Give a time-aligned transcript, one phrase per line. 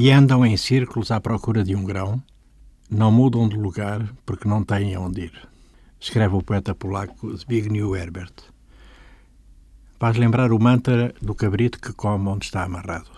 [0.00, 2.22] e andam em círculos à procura de um grão,
[2.88, 5.48] não mudam de lugar porque não têm aonde ir.
[5.98, 8.32] Escreve o poeta polaco Zbigniew Herbert.
[9.98, 13.10] Faz lembrar o mantra do cabrito que come onde está amarrado.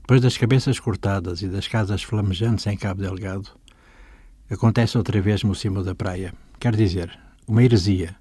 [0.00, 3.48] Depois das cabeças cortadas e das casas flamejantes em Cabo Delgado,
[4.50, 6.34] acontece outra vez no cimo da praia.
[6.60, 7.18] Quer dizer,
[7.48, 8.14] uma heresia,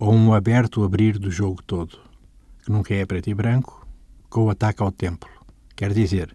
[0.00, 1.96] ou um aberto abrir do jogo todo,
[2.64, 3.86] que nunca é preto e branco,
[4.28, 5.30] com o ataque ao templo.
[5.76, 6.34] Quer dizer,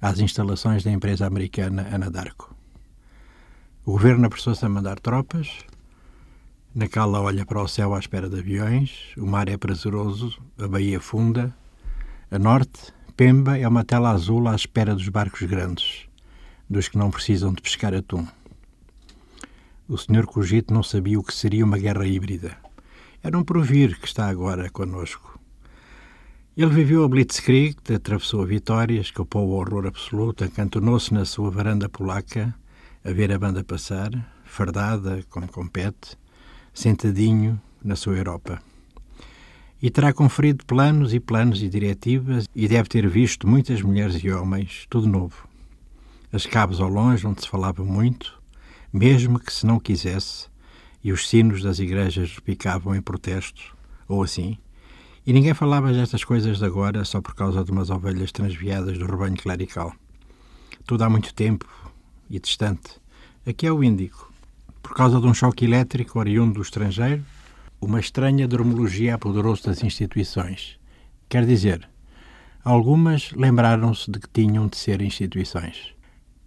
[0.00, 2.54] às instalações da empresa americana Anadarko.
[3.84, 5.58] O governo apressou-se a mandar tropas.
[6.74, 9.12] Na cala olha para o céu à espera de aviões.
[9.16, 11.54] O mar é prazeroso, a baía funda.
[12.30, 16.06] A norte, Pemba é uma tela azul à espera dos barcos grandes,
[16.68, 18.26] dos que não precisam de pescar atum.
[19.88, 22.56] O senhor Cogito não sabia o que seria uma guerra híbrida.
[23.22, 25.39] Era um provir que está agora conosco.
[26.56, 31.88] Ele viveu a Blitzkrieg, atravessou a vitória, escapou ao horror absoluto, acantonou-se na sua varanda
[31.88, 32.52] polaca,
[33.04, 34.10] a ver a banda passar,
[34.44, 36.18] fardada, como compete,
[36.74, 38.60] sentadinho na sua Europa.
[39.80, 44.30] E terá conferido planos e planos e diretivas e deve ter visto muitas mulheres e
[44.30, 45.48] homens, tudo novo.
[46.32, 48.42] As cabos ao longe, onde se falava muito,
[48.92, 50.48] mesmo que se não quisesse,
[51.02, 53.74] e os sinos das igrejas repicavam em protesto,
[54.08, 54.58] ou assim,
[55.26, 59.06] e ninguém falava destas coisas de agora só por causa de umas ovelhas transviadas do
[59.06, 59.92] rebanho clerical.
[60.86, 61.68] Tudo há muito tempo
[62.28, 63.00] e distante.
[63.46, 64.32] Aqui é o Índico.
[64.82, 67.24] Por causa de um choque elétrico oriundo do estrangeiro,
[67.80, 70.78] uma estranha dermologia apoderou-se das instituições.
[71.28, 71.88] Quer dizer,
[72.64, 75.94] algumas lembraram-se de que tinham de ser instituições.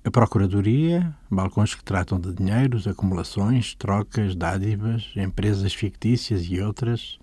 [0.06, 7.18] A Procuradoria, balcões que tratam de dinheiros, acumulações, trocas, dádivas, empresas fictícias e outras,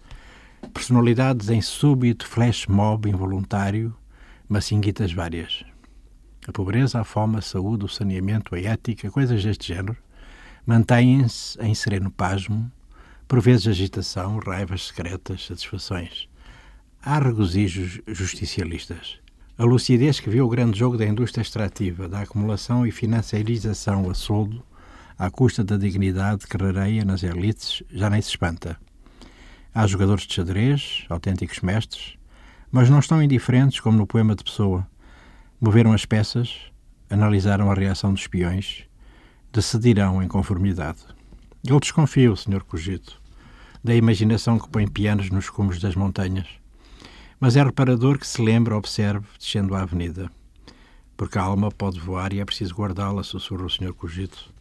[0.69, 3.95] Personalidades em súbito flash mob involuntário,
[4.49, 5.65] macinguitas várias.
[6.47, 9.97] A pobreza, a fome, a saúde, o saneamento, a ética, coisas deste género,
[10.67, 12.71] mantêm-se em sereno pasmo,
[13.27, 16.29] por vezes agitação, raivas secretas, satisfações.
[17.03, 19.19] Há regozijos justicialistas.
[19.57, 24.15] A lucidez que viu o grande jogo da indústria extrativa, da acumulação e financiarização a
[24.15, 24.63] soldo,
[25.19, 28.79] à custa da dignidade que rareia nas elites, já nem se espanta.
[29.73, 32.19] Há jogadores de xadrez, autênticos mestres,
[32.73, 34.85] mas não estão indiferentes como no poema de Pessoa.
[35.61, 36.73] Moveram as peças,
[37.09, 38.85] analisaram a reação dos espiões,
[39.53, 40.99] decidirão em conformidade.
[41.65, 42.65] Eu desconfio, Sr.
[42.65, 43.23] Cogito,
[43.83, 46.49] da imaginação que põe pianos nos cumes das montanhas.
[47.39, 50.29] Mas é reparador que se lembra, observe, descendo a avenida.
[51.17, 53.95] Porque a alma pode voar e é preciso guardá-la, sussurra o Sr.
[53.95, 54.53] Cogito.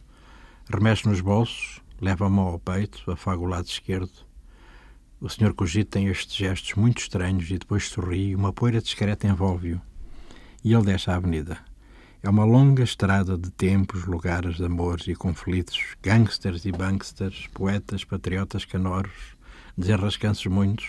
[0.72, 4.29] Remexe nos bolsos, leva a mão ao peito, afaga o lado esquerdo
[5.20, 5.52] o Sr.
[5.52, 9.80] Cogito tem estes gestos muito estranhos e depois sorri e uma poeira discreta envolve-o.
[10.64, 11.58] E ele desce a avenida.
[12.22, 18.64] É uma longa estrada de tempos, lugares amores e conflitos, gangsters e banksters, poetas, patriotas
[18.64, 19.36] canoros,
[19.76, 20.88] desenrascanços muitos,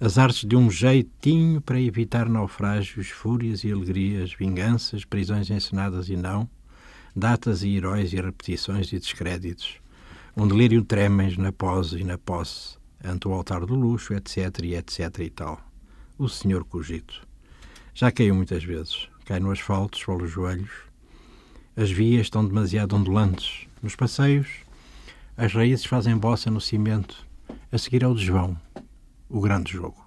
[0.00, 6.16] as artes de um jeitinho para evitar naufrágios, fúrias e alegrias, vinganças, prisões encenadas e
[6.16, 6.48] não,
[7.14, 9.76] datas e heróis e repetições e descréditos,
[10.36, 14.74] um delírio tremens na pose e na posse, ante o altar do luxo, etc, e
[14.74, 15.60] etc e tal.
[16.18, 17.26] O senhor Cogito.
[17.94, 19.08] Já caiu muitas vezes.
[19.24, 20.70] Cai no asfalto, esfola os joelhos.
[21.76, 23.66] As vias estão demasiado ondulantes.
[23.82, 24.48] Nos passeios,
[25.36, 27.26] as raízes fazem bossa no cimento.
[27.72, 28.56] A seguir é o desvão.
[29.28, 30.04] O grande jogo.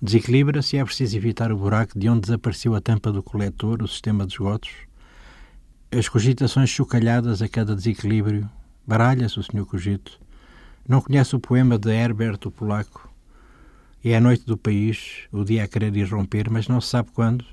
[0.00, 3.88] Desequilibra-se e é preciso evitar o buraco de onde desapareceu a tampa do coletor, o
[3.88, 4.72] sistema de esgotos.
[5.90, 8.48] As cogitações chocalhadas a cada desequilíbrio.
[8.86, 10.20] Baralha-se o senhor Cogito
[10.90, 13.08] não conhece o poema de Herbert, o polaco?
[14.04, 17.44] É a noite do país, o dia a querer irromper, mas não se sabe quando.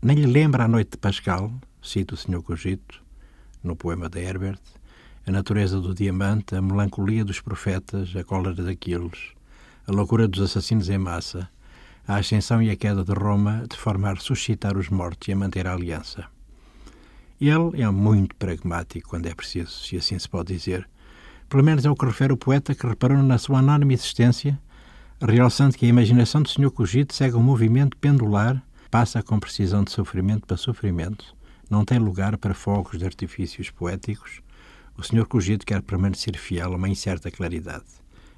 [0.00, 1.52] Nem lhe lembra a noite de Pascal,
[1.82, 2.40] cita o Sr.
[2.44, 3.02] Cogito,
[3.60, 4.60] no poema de Herbert,
[5.26, 9.32] a natureza do diamante, a melancolia dos profetas, a cólera daqueles,
[9.84, 11.48] a loucura dos assassinos em massa,
[12.06, 15.36] a ascensão e a queda de Roma, de forma a ressuscitar os mortos e a
[15.36, 16.26] manter a aliança.
[17.40, 20.88] Ele é muito pragmático quando é preciso, se assim se pode dizer,
[21.48, 24.58] pelo menos é o que refere o poeta que reparou na sua anónima existência,
[25.20, 26.70] realçando que a imaginação do Sr.
[26.70, 31.36] Cogito segue um movimento pendular, passa com precisão de sofrimento para sofrimento,
[31.70, 34.40] não tem lugar para fogos de artifícios poéticos.
[34.96, 35.26] O Sr.
[35.26, 37.84] Cogito quer permanecer fiel a uma incerta claridade.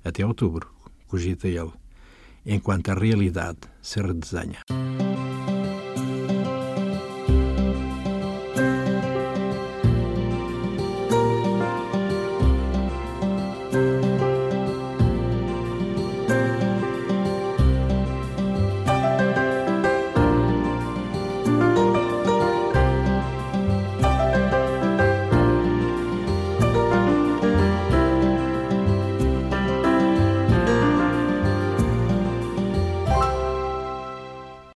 [0.04, 0.68] Até outubro,
[1.06, 1.72] cogita ele,
[2.44, 4.58] enquanto a realidade se redesenha.